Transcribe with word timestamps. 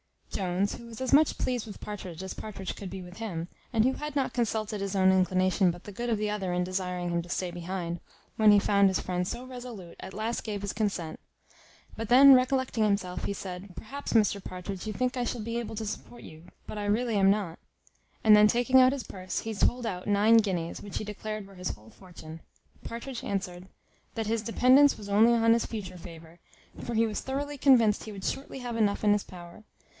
Jones, 0.31 0.73
who 0.75 0.87
was 0.87 0.99
as 1.01 1.13
much 1.13 1.37
pleased 1.37 1.67
with 1.67 1.79
Partridge 1.79 2.23
as 2.23 2.33
Partridge 2.33 2.75
could 2.75 2.89
be 2.89 3.03
with 3.03 3.17
him, 3.17 3.47
and 3.71 3.83
who 3.83 3.93
had 3.93 4.15
not 4.15 4.33
consulted 4.33 4.81
his 4.81 4.95
own 4.95 5.11
inclination 5.11 5.69
but 5.69 5.83
the 5.83 5.91
good 5.91 6.09
of 6.09 6.17
the 6.17 6.29
other 6.31 6.51
in 6.53 6.63
desiring 6.63 7.09
him 7.09 7.21
to 7.21 7.29
stay 7.29 7.51
behind, 7.51 7.99
when 8.37 8.49
he 8.51 8.57
found 8.57 8.87
his 8.87 8.99
friend 8.99 9.27
so 9.27 9.45
resolute, 9.45 9.97
at 9.99 10.15
last 10.15 10.41
gave 10.43 10.63
his 10.63 10.73
consent; 10.73 11.19
but 11.95 12.09
then 12.09 12.33
recollecting 12.33 12.83
himself, 12.83 13.25
he 13.25 13.33
said, 13.33 13.75
"Perhaps, 13.75 14.13
Mr 14.13 14.43
Partridge, 14.43 14.87
you 14.87 14.93
think 14.93 15.15
I 15.15 15.23
shall 15.23 15.41
be 15.43 15.59
able 15.59 15.75
to 15.75 15.85
support 15.85 16.23
you, 16.23 16.45
but 16.65 16.79
I 16.79 16.85
really 16.85 17.17
am 17.17 17.29
not;" 17.29 17.59
and 18.23 18.35
then 18.35 18.47
taking 18.47 18.81
out 18.81 18.93
his 18.93 19.03
purse, 19.03 19.41
he 19.41 19.53
told 19.53 19.85
out 19.85 20.07
nine 20.07 20.37
guineas, 20.37 20.81
which 20.81 20.97
he 20.97 21.03
declared 21.03 21.45
were 21.45 21.55
his 21.55 21.71
whole 21.71 21.91
fortune. 21.91 22.39
Partridge 22.83 23.23
answered, 23.23 23.67
"That 24.15 24.25
his 24.27 24.41
dependence 24.41 24.97
was 24.97 25.09
only 25.09 25.33
on 25.33 25.53
his 25.53 25.67
future 25.67 25.97
favour; 25.97 26.39
for 26.81 26.95
he 26.95 27.05
was 27.05 27.21
thoroughly 27.21 27.59
convinced 27.59 28.05
he 28.05 28.11
would 28.11 28.23
shortly 28.25 28.59
have 28.59 28.75
enough 28.75 29.03
in 29.03 29.13
his 29.13 29.23
power. 29.25 29.63